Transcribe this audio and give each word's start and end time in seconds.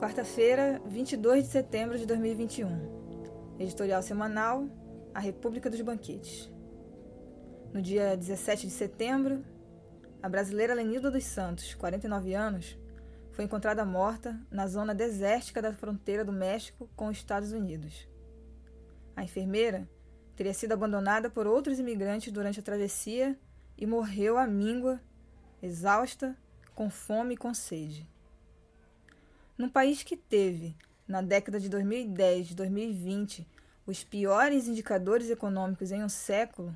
Quarta-feira, 0.00 0.80
22 0.86 1.44
de 1.44 1.50
setembro 1.50 1.98
de 1.98 2.06
2021. 2.06 3.56
Editorial 3.58 4.02
semanal 4.02 4.66
A 5.12 5.20
República 5.20 5.68
dos 5.68 5.82
Banquetes. 5.82 6.50
No 7.70 7.82
dia 7.82 8.16
17 8.16 8.66
de 8.66 8.72
setembro, 8.72 9.44
a 10.22 10.26
brasileira 10.26 10.72
Lenilda 10.72 11.10
dos 11.10 11.24
Santos, 11.24 11.74
49 11.74 12.32
anos, 12.32 12.78
foi 13.32 13.44
encontrada 13.44 13.84
morta 13.84 14.40
na 14.50 14.66
zona 14.66 14.94
desértica 14.94 15.60
da 15.60 15.74
fronteira 15.74 16.24
do 16.24 16.32
México 16.32 16.88
com 16.96 17.08
os 17.08 17.18
Estados 17.18 17.52
Unidos. 17.52 18.08
A 19.14 19.22
enfermeira 19.22 19.86
teria 20.34 20.54
sido 20.54 20.72
abandonada 20.72 21.28
por 21.28 21.46
outros 21.46 21.78
imigrantes 21.78 22.32
durante 22.32 22.58
a 22.58 22.62
travessia 22.62 23.38
e 23.76 23.84
morreu 23.84 24.38
à 24.38 24.46
míngua, 24.46 24.98
exausta, 25.62 26.34
com 26.74 26.88
fome 26.88 27.34
e 27.34 27.36
com 27.36 27.52
sede. 27.52 28.09
Num 29.60 29.68
país 29.68 30.02
que 30.02 30.16
teve, 30.16 30.74
na 31.06 31.20
década 31.20 31.60
de 31.60 31.68
2010 31.68 32.52
e 32.52 32.54
2020, 32.54 33.46
os 33.86 34.02
piores 34.02 34.66
indicadores 34.66 35.28
econômicos 35.28 35.92
em 35.92 36.02
um 36.02 36.08
século 36.08 36.74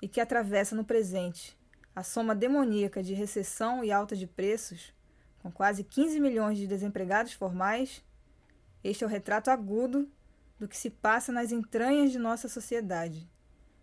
e 0.00 0.08
que 0.08 0.18
atravessa 0.18 0.74
no 0.74 0.82
presente 0.82 1.54
a 1.94 2.02
soma 2.02 2.34
demoníaca 2.34 3.02
de 3.02 3.12
recessão 3.12 3.84
e 3.84 3.92
alta 3.92 4.16
de 4.16 4.26
preços, 4.26 4.94
com 5.42 5.52
quase 5.52 5.84
15 5.84 6.18
milhões 6.20 6.56
de 6.56 6.66
desempregados 6.66 7.34
formais, 7.34 8.02
este 8.82 9.04
é 9.04 9.06
o 9.06 9.10
retrato 9.10 9.50
agudo 9.50 10.08
do 10.58 10.66
que 10.66 10.78
se 10.78 10.88
passa 10.88 11.30
nas 11.32 11.52
entranhas 11.52 12.10
de 12.10 12.18
nossa 12.18 12.48
sociedade, 12.48 13.28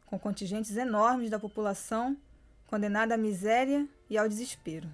com 0.08 0.18
contingentes 0.18 0.76
enormes 0.76 1.30
da 1.30 1.38
população 1.38 2.18
condenada 2.66 3.14
à 3.14 3.18
miséria 3.18 3.88
e 4.10 4.18
ao 4.18 4.28
desespero. 4.28 4.90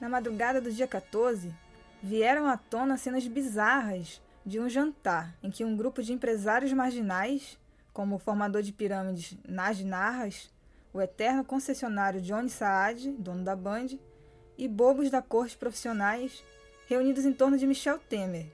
Na 0.00 0.08
madrugada 0.08 0.58
do 0.58 0.72
dia 0.72 0.88
14, 0.88 1.54
vieram 2.02 2.46
à 2.46 2.56
tona 2.56 2.96
cenas 2.96 3.26
bizarras 3.26 4.20
de 4.44 4.58
um 4.58 4.68
jantar 4.68 5.36
em 5.42 5.50
que 5.50 5.64
um 5.64 5.76
grupo 5.76 6.02
de 6.02 6.12
empresários 6.12 6.72
marginais, 6.72 7.58
como 7.92 8.16
o 8.16 8.18
formador 8.18 8.62
de 8.62 8.72
pirâmides 8.72 9.36
Naj 9.46 9.84
Narras, 9.84 10.50
o 10.92 11.00
eterno 11.00 11.44
concessionário 11.44 12.20
Johnny 12.20 12.48
Saad, 12.48 13.10
dono 13.12 13.44
da 13.44 13.54
Band, 13.54 13.98
e 14.56 14.66
bobos 14.66 15.10
da 15.10 15.22
corte 15.22 15.56
profissionais, 15.56 16.42
reunidos 16.86 17.24
em 17.24 17.32
torno 17.32 17.56
de 17.56 17.66
Michel 17.66 17.98
Temer, 17.98 18.46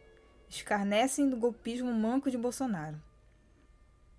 escarnecem 0.49 1.29
do 1.29 1.37
golpismo 1.37 1.93
manco 1.93 2.31
de 2.31 2.37
Bolsonaro. 2.37 3.01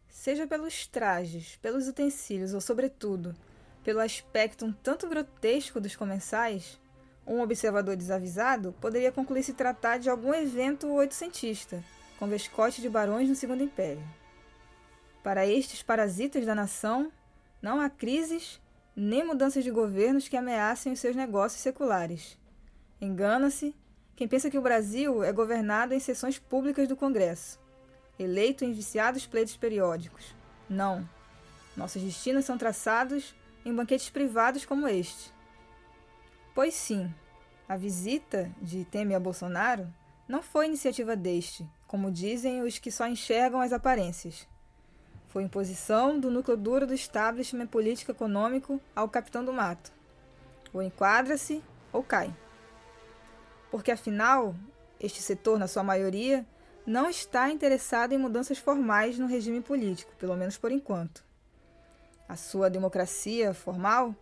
Seja 0.09 0.47
pelos 0.47 0.87
trajes, 0.87 1.57
pelos 1.57 1.87
utensílios 1.87 2.53
ou, 2.53 2.59
sobretudo, 2.59 3.35
pelo 3.83 3.99
aspecto 3.99 4.65
um 4.65 4.73
tanto 4.73 5.07
grotesco 5.07 5.79
dos 5.79 5.95
comensais, 5.95 6.79
um 7.27 7.41
observador 7.41 7.97
desavisado 7.97 8.73
poderia 8.79 9.11
concluir 9.11 9.43
se 9.43 9.53
tratar 9.53 9.97
de 9.97 10.09
algum 10.09 10.33
evento 10.33 10.87
oitocentista, 10.87 11.83
com 12.17 12.25
vescote 12.27 12.81
de 12.81 12.89
barões 12.89 13.27
no 13.27 13.35
Segundo 13.35 13.61
Império. 13.61 14.03
Para 15.21 15.45
estes 15.45 15.83
parasitas 15.83 16.45
da 16.45 16.55
nação, 16.55 17.11
não 17.61 17.81
há 17.81 17.89
crises 17.89 18.61
nem 18.95 19.25
mudanças 19.25 19.63
de 19.63 19.69
governos 19.69 20.27
que 20.27 20.37
ameacem 20.37 20.93
os 20.93 20.99
seus 20.99 21.15
negócios 21.15 21.61
seculares. 21.61 22.37
Engana-se 23.01 23.75
quem 24.15 24.27
pensa 24.27 24.49
que 24.49 24.57
o 24.57 24.61
Brasil 24.61 25.23
é 25.23 25.31
governado 25.33 25.93
em 25.93 25.99
sessões 25.99 26.39
públicas 26.39 26.87
do 26.87 26.95
Congresso, 26.95 27.59
eleito 28.17 28.63
em 28.63 28.71
viciados 28.71 29.27
pleitos 29.27 29.57
periódicos. 29.57 30.33
Não. 30.69 31.07
Nossos 31.75 32.01
destinos 32.01 32.45
são 32.45 32.57
traçados 32.57 33.35
em 33.65 33.75
banquetes 33.75 34.09
privados 34.09 34.65
como 34.65 34.87
este 34.87 35.36
Pois 36.57 36.73
sim, 36.73 37.13
a 37.69 37.77
visita 37.77 38.51
de 38.59 38.83
Temer 38.83 39.15
a 39.15 39.19
Bolsonaro 39.19 39.87
não 40.27 40.41
foi 40.41 40.65
iniciativa 40.65 41.15
deste, 41.15 41.69
como 41.85 42.11
dizem 42.11 42.63
os 42.63 42.79
que 42.79 42.89
só 42.89 43.07
enxergam 43.07 43.61
as 43.61 43.71
aparências. 43.71 44.47
Foi 45.27 45.43
imposição 45.43 46.19
do 46.19 46.31
núcleo 46.31 46.57
duro 46.57 46.87
do 46.87 46.95
establishment 46.95 47.67
político 47.67 48.09
econômico 48.09 48.81
ao 48.95 49.07
capitão 49.07 49.45
do 49.45 49.53
mato. 49.53 49.91
Ou 50.73 50.81
enquadra-se 50.81 51.63
ou 51.93 52.01
cai. 52.01 52.35
Porque 53.69 53.91
afinal, 53.91 54.55
este 54.99 55.21
setor, 55.21 55.59
na 55.59 55.67
sua 55.67 55.83
maioria, 55.83 56.43
não 56.87 57.07
está 57.07 57.51
interessado 57.51 58.13
em 58.13 58.17
mudanças 58.17 58.57
formais 58.57 59.19
no 59.19 59.27
regime 59.27 59.61
político, 59.61 60.11
pelo 60.17 60.35
menos 60.35 60.57
por 60.57 60.71
enquanto. 60.71 61.23
A 62.27 62.35
sua 62.35 62.67
democracia 62.67 63.53
formal 63.53 64.15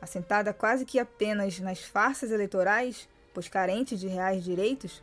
assentada 0.00 0.52
quase 0.52 0.84
que 0.84 0.98
apenas 0.98 1.58
nas 1.60 1.80
farsas 1.80 2.30
eleitorais, 2.30 3.08
pois 3.34 3.48
carente 3.48 3.96
de 3.96 4.08
reais 4.08 4.42
direitos, 4.42 5.02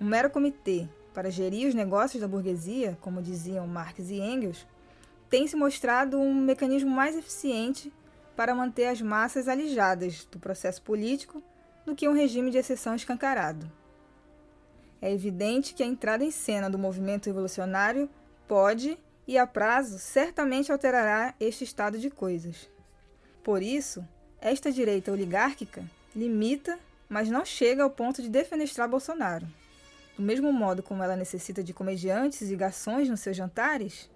um 0.00 0.06
mero 0.06 0.30
comitê 0.30 0.88
para 1.12 1.30
gerir 1.30 1.68
os 1.68 1.74
negócios 1.74 2.20
da 2.20 2.28
burguesia, 2.28 2.96
como 3.00 3.22
diziam 3.22 3.66
Marx 3.66 4.10
e 4.10 4.20
Engels, 4.20 4.66
tem 5.28 5.46
se 5.46 5.56
mostrado 5.56 6.18
um 6.18 6.34
mecanismo 6.34 6.90
mais 6.90 7.16
eficiente 7.16 7.92
para 8.36 8.54
manter 8.54 8.86
as 8.86 9.02
massas 9.02 9.48
alijadas 9.48 10.24
do 10.30 10.38
processo 10.38 10.80
político 10.82 11.42
do 11.84 11.94
que 11.94 12.08
um 12.08 12.12
regime 12.12 12.50
de 12.50 12.58
exceção 12.58 12.94
escancarado. 12.94 13.70
É 15.00 15.12
evidente 15.12 15.74
que 15.74 15.82
a 15.82 15.86
entrada 15.86 16.24
em 16.24 16.30
cena 16.30 16.70
do 16.70 16.78
movimento 16.78 17.26
revolucionário 17.26 18.08
pode 18.46 18.98
e 19.26 19.36
a 19.36 19.46
prazo 19.46 19.98
certamente 19.98 20.72
alterará 20.72 21.34
este 21.38 21.64
estado 21.64 21.98
de 21.98 22.10
coisas. 22.10 22.70
Por 23.42 23.62
isso, 23.62 24.06
esta 24.40 24.70
direita 24.70 25.10
oligárquica 25.10 25.84
limita, 26.14 26.78
mas 27.08 27.28
não 27.28 27.44
chega 27.44 27.82
ao 27.82 27.90
ponto 27.90 28.22
de 28.22 28.28
defenestrar 28.28 28.88
Bolsonaro. 28.88 29.46
Do 30.16 30.22
mesmo 30.22 30.52
modo 30.52 30.82
como 30.82 31.02
ela 31.02 31.16
necessita 31.16 31.62
de 31.62 31.72
comediantes 31.72 32.50
e 32.50 32.56
garçons 32.56 33.08
nos 33.08 33.20
seus 33.20 33.36
jantares, 33.36 34.10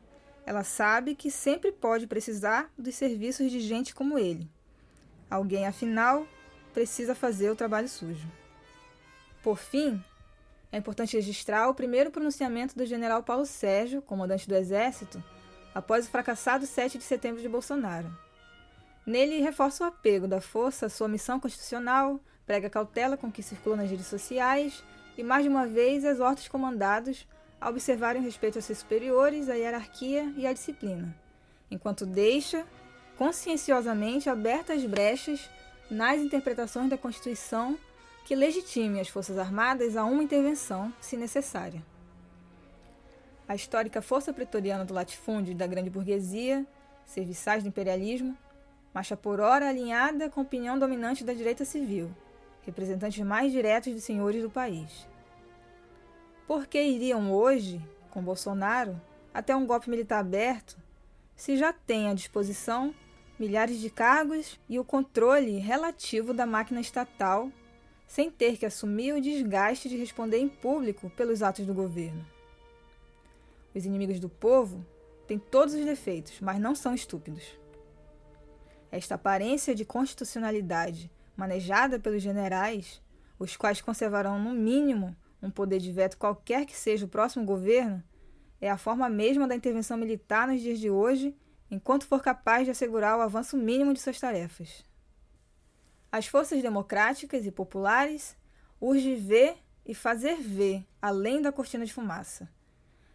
ela 0.45 0.65
sabe 0.65 1.15
que 1.15 1.31
sempre 1.31 1.71
pode 1.71 2.07
precisar 2.07 2.71
dos 2.77 2.95
serviços 2.95 3.51
de 3.51 3.61
gente 3.61 3.95
como 3.95 4.19
ele. 4.19 4.49
Alguém, 5.31 5.67
afinal, 5.67 6.27
precisa 6.75 7.15
fazer 7.15 7.51
o 7.51 7.57
trabalho 7.57 7.89
sujo. 7.89 8.27
Por 9.43 9.57
fim, 9.57 10.03
é 10.71 10.79
importante 10.79 11.17
registrar 11.17 11.69
o 11.69 11.75
primeiro 11.75 12.11
pronunciamento 12.11 12.77
do 12.77 12.87
general 12.87 13.23
Paulo 13.23 13.47
Sérgio, 13.47 14.03
comandante 14.03 14.49
do 14.49 14.55
Exército, 14.55 15.23
após 15.75 16.07
o 16.07 16.11
fracassado 16.11 16.67
7 16.67 16.99
de 16.99 17.05
setembro 17.05 17.41
de 17.41 17.49
Bolsonaro. 17.49 18.11
Nele, 19.05 19.41
reforça 19.41 19.85
o 19.85 19.87
apego 19.87 20.29
da 20.29 20.41
força 20.41 20.87
à 20.87 20.89
sua 20.89 21.09
missão 21.09 21.41
constitucional, 21.41 22.21
prega 22.47 22.69
a 22.69 22.71
cautela 22.71 23.17
com 23.17 23.31
que 23.31 23.43
circula 23.43 23.77
nas 23.77 23.91
redes 23.91 24.07
sociais 24.07 24.85
e, 25.19 25.23
mais 25.23 25.43
de 25.43 25.49
uma 25.49 25.67
vez, 25.67 26.05
exorta 26.05 26.41
os 26.41 26.49
comandados 26.49 27.27
a 27.61 27.69
observarem 27.69 28.21
o 28.21 28.25
respeito 28.25 28.59
aos 28.59 28.65
seus 28.65 28.79
superiores, 28.79 29.49
a 29.49 29.55
hierarquia 29.55 30.33
e 30.37 30.47
a 30.47 30.53
disciplina, 30.53 31.15
enquanto 31.71 32.07
deixa, 32.07 32.67
conscienciosamente, 33.17 34.29
abertas 34.29 34.85
brechas 34.85 35.49
nas 35.91 36.21
interpretações 36.21 36.89
da 36.89 36.99
Constituição 36.99 37.79
que 38.25 38.35
legitime 38.35 39.01
as 39.01 39.09
Forças 39.09 39.37
Armadas 39.37 39.97
a 39.97 40.05
uma 40.05 40.23
intervenção, 40.23 40.93
se 41.01 41.17
necessária. 41.17 41.83
A 43.49 43.55
histórica 43.55 44.01
força 44.01 44.33
pretoriana 44.33 44.85
do 44.85 44.95
latifúndio 44.95 45.53
e 45.53 45.57
da 45.57 45.67
grande 45.67 45.91
burguesia, 45.91 46.65
serviçais 47.05 47.63
do 47.63 47.69
imperialismo, 47.69 48.37
marcha 48.93 49.17
por 49.17 49.41
hora 49.41 49.69
alinhada 49.69 50.29
com 50.29 50.41
a 50.41 50.43
opinião 50.43 50.79
dominante 50.79 51.25
da 51.25 51.33
direita 51.33 51.65
civil, 51.65 52.11
representantes 52.63 53.25
mais 53.25 53.51
diretos 53.51 53.93
dos 53.93 54.05
senhores 54.05 54.43
do 54.43 54.51
país. 54.51 55.09
Por 56.47 56.67
que 56.67 56.83
iriam 56.83 57.33
hoje, 57.33 57.81
com 58.11 58.23
Bolsonaro, 58.23 59.01
até 59.33 59.57
um 59.57 59.67
golpe 59.67 59.89
militar 59.89 60.19
aberto, 60.21 60.77
se 61.35 61.57
já 61.57 61.73
tem 61.73 62.09
à 62.09 62.15
disposição 62.15 62.95
milhares 63.39 63.79
de 63.79 63.89
cargos 63.89 64.61
e 64.69 64.79
o 64.79 64.85
controle 64.85 65.59
relativo 65.59 66.35
da 66.35 66.47
máquina 66.47 66.81
estatal, 66.81 67.51
sem 68.07 68.31
ter 68.31 68.59
que 68.59 68.67
assumir 68.67 69.15
o 69.15 69.21
desgaste 69.21 69.89
de 69.89 69.97
responder 69.97 70.39
em 70.39 70.49
público 70.49 71.09
pelos 71.11 71.43
atos 71.43 71.65
do 71.65 71.73
governo? 71.73 72.25
Os 73.75 73.87
inimigos 73.87 74.21
do 74.21 74.29
povo 74.29 74.85
têm 75.27 75.39
todos 75.39 75.73
os 75.73 75.85
defeitos, 75.85 76.39
mas 76.41 76.61
não 76.61 76.75
são 76.75 76.95
estúpidos. 76.95 77.62
Esta 78.93 79.15
aparência 79.15 79.75
de 79.75 79.87
constitucionalidade 79.87 81.11
manejada 81.35 81.99
pelos 81.99 82.23
generais, 82.23 83.01
os 83.39 83.57
quais 83.57 83.81
conservarão 83.81 84.39
no 84.39 84.53
mínimo 84.53 85.17
um 85.43 85.51
poder 85.51 85.79
de 85.79 85.91
veto 85.91 86.19
qualquer 86.19 86.67
que 86.67 86.77
seja 86.77 87.07
o 87.07 87.09
próximo 87.09 87.47
governo, 87.47 88.05
é 88.61 88.71
a 88.71 88.77
forma 88.77 89.09
mesma 89.09 89.49
da 89.49 89.57
intervenção 89.57 89.97
militar 89.97 90.47
nos 90.47 90.61
dias 90.61 90.79
de 90.79 90.91
hoje, 90.91 91.35
enquanto 91.71 92.07
for 92.07 92.23
capaz 92.23 92.67
de 92.67 92.71
assegurar 92.71 93.17
o 93.17 93.23
avanço 93.23 93.57
mínimo 93.57 93.95
de 93.95 94.01
suas 94.01 94.21
tarefas. 94.21 94.85
As 96.13 96.27
forças 96.27 96.61
democráticas 96.61 97.47
e 97.47 97.51
populares 97.51 98.37
urge 98.79 99.15
ver 99.17 99.57
e 99.87 99.95
fazer 99.95 100.37
ver 100.37 100.87
além 101.01 101.41
da 101.41 101.51
cortina 101.51 101.87
de 101.87 101.95
fumaça. 101.95 102.47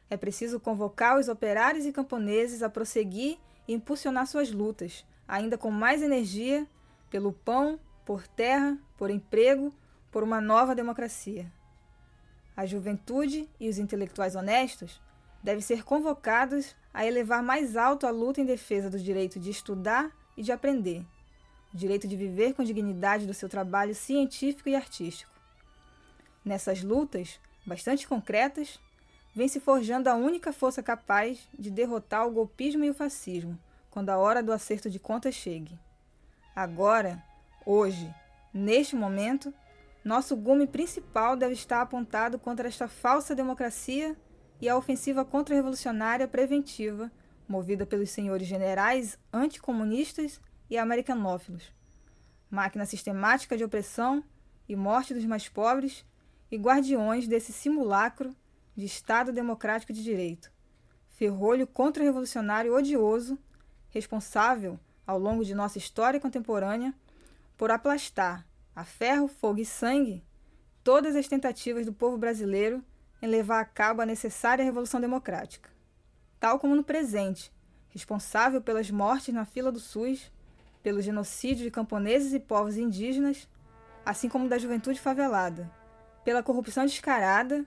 É 0.10 0.18
preciso 0.18 0.60
convocar 0.60 1.20
os 1.20 1.30
operários 1.30 1.86
e 1.86 1.94
camponeses 1.94 2.64
a 2.64 2.70
prosseguir 2.70 3.38
e 3.68 3.74
impulsionar 3.74 4.26
suas 4.26 4.52
lutas, 4.52 5.06
ainda 5.28 5.58
com 5.58 5.70
mais 5.70 6.02
energia, 6.02 6.66
pelo 7.10 7.34
pão, 7.34 7.80
por 8.06 8.28
terra, 8.28 8.78
por 8.98 9.10
emprego, 9.10 9.74
por 10.12 10.24
uma 10.24 10.40
nova 10.40 10.74
democracia. 10.74 11.52
A 12.56 12.66
juventude 12.66 13.48
e 13.60 13.68
os 13.70 13.78
intelectuais 13.78 14.36
honestos 14.36 15.02
devem 15.44 15.62
ser 15.62 15.84
convocados 15.84 16.76
a 16.94 17.06
elevar 17.06 17.44
mais 17.44 17.76
alto 17.76 18.08
a 18.08 18.10
luta 18.10 18.42
em 18.42 18.46
defesa 18.46 18.90
do 18.90 18.98
direito 18.98 19.40
de 19.40 19.52
estudar 19.52 20.12
e 20.36 20.42
de 20.42 20.52
aprender, 20.52 21.06
o 21.74 21.78
direito 21.78 22.08
de 22.08 22.16
viver 22.16 22.54
com 22.54 22.64
dignidade 22.64 23.28
do 23.28 23.34
seu 23.34 23.48
trabalho 23.48 23.94
científico 23.94 24.70
e 24.70 24.76
artístico. 24.76 25.32
Nessas 26.44 26.82
lutas, 26.82 27.40
bastante 27.66 28.08
concretas, 28.08 28.80
vem 29.36 29.48
se 29.48 29.60
forjando 29.60 30.10
a 30.10 30.16
única 30.16 30.52
força 30.52 30.82
capaz 30.82 31.48
de 31.60 31.70
derrotar 31.70 32.26
o 32.26 32.32
golpismo 32.32 32.84
e 32.84 32.90
o 32.90 32.94
fascismo 32.94 33.60
quando 33.98 34.12
a 34.12 34.18
hora 34.20 34.44
do 34.44 34.54
acerto 34.54 34.92
de 34.92 35.00
contas 35.00 35.34
chegue. 35.34 35.76
Agora, 36.56 37.20
hoje, 37.66 38.14
neste 38.54 38.96
momento, 38.96 39.52
nosso 40.06 40.36
gume 40.36 40.68
principal 40.68 41.36
deve 41.36 41.54
estar 41.54 41.82
apontado 41.82 42.38
contra 42.38 42.68
esta 42.68 42.88
falsa 42.88 43.34
democracia 43.34 44.16
e 44.62 44.70
a 44.70 44.78
ofensiva 44.78 45.26
contra-revolucionária 45.26 46.28
preventiva 46.28 47.12
movida 47.48 47.88
pelos 47.88 48.12
senhores 48.12 48.48
generais 48.48 49.18
anticomunistas 49.34 50.40
e 50.70 50.78
americanófilos. 50.78 51.74
Máquina 52.52 52.86
sistemática 52.86 53.58
de 53.58 53.64
opressão 53.64 54.24
e 54.70 54.76
morte 54.76 55.12
dos 55.12 55.26
mais 55.26 55.50
pobres 55.50 56.06
e 56.52 56.56
guardiões 56.56 57.28
desse 57.28 57.52
simulacro 57.52 58.36
de 58.76 58.86
Estado 58.86 59.34
democrático 59.34 59.92
de 59.92 60.04
direito. 60.04 60.52
Ferrolho 61.10 61.66
contra-revolucionário 61.66 62.76
odioso, 62.76 63.40
responsável, 63.90 64.80
ao 65.06 65.18
longo 65.18 65.44
de 65.44 65.56
nossa 65.56 65.78
história 65.78 66.20
contemporânea, 66.20 66.94
por 67.56 67.72
aplastar 67.72 68.46
a 68.76 68.84
ferro, 68.84 69.28
fogo 69.28 69.60
e 69.60 69.66
sangue 69.66 70.24
todas 70.84 71.16
as 71.16 71.28
tentativas 71.28 71.86
do 71.86 71.92
povo 71.92 72.18
brasileiro 72.18 72.84
em 73.22 73.28
levar 73.28 73.60
a 73.60 73.66
cabo 73.66 74.02
a 74.02 74.06
necessária 74.06 74.64
revolução 74.64 75.02
democrática. 75.02 75.70
Tal 76.40 76.60
como 76.60 76.76
no 76.76 76.84
presente, 76.84 77.52
responsável 77.90 78.62
pelas 78.62 78.92
mortes 78.92 79.34
na 79.34 79.44
fila 79.44 79.72
do 79.72 79.80
SUS, 79.80 80.32
pelo 80.84 81.02
genocídio 81.02 81.66
de 81.66 81.72
camponeses 81.72 82.32
e 82.32 82.40
povos 82.40 82.78
indígenas, 82.78 83.50
assim 84.06 84.30
como 84.30 84.48
da 84.48 84.58
juventude 84.58 85.02
favelada, 85.02 85.70
pela 86.24 86.44
corrupção 86.44 86.86
descarada, 86.86 87.66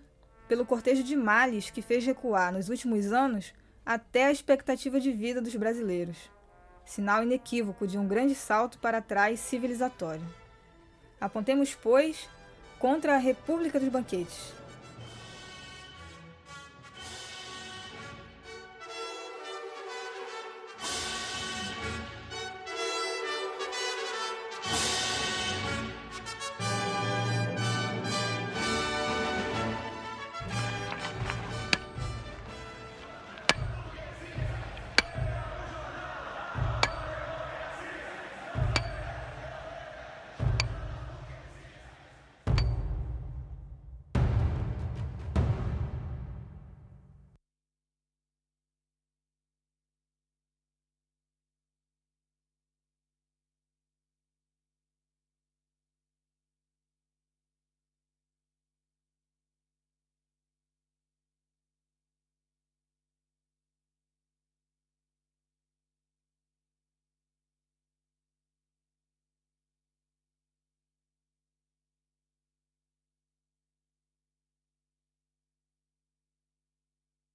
pelo 0.48 0.64
cortejo 0.64 1.02
de 1.02 1.16
males 1.16 1.68
que 1.68 1.82
fez 1.82 2.06
recuar 2.06 2.52
nos 2.52 2.68
últimos 2.68 3.12
anos 3.12 3.52
até 3.92 4.26
a 4.26 4.30
expectativa 4.30 5.00
de 5.00 5.10
vida 5.10 5.40
dos 5.40 5.56
brasileiros. 5.56 6.16
Sinal 6.84 7.24
inequívoco 7.24 7.88
de 7.88 7.98
um 7.98 8.06
grande 8.06 8.36
salto 8.36 8.78
para 8.78 9.02
trás 9.02 9.40
civilizatório. 9.40 10.22
Apontemos, 11.20 11.74
pois, 11.74 12.28
contra 12.78 13.16
a 13.16 13.18
República 13.18 13.80
dos 13.80 13.88
Banquetes, 13.88 14.52